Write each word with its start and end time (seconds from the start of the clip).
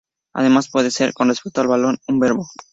Además 0.33 0.67
puede 0.71 0.89
ser, 0.89 1.13
con 1.13 1.27
respecto 1.27 1.61
a 1.61 1.67
"balón", 1.67 1.99
un 2.07 2.19
verbo. 2.19 2.47